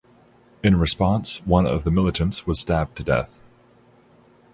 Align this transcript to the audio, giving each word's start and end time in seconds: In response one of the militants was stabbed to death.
In 0.63 0.79
response 0.79 1.45
one 1.45 1.67
of 1.67 1.83
the 1.83 1.91
militants 1.91 2.47
was 2.47 2.59
stabbed 2.59 2.95
to 2.95 3.03
death. 3.03 3.39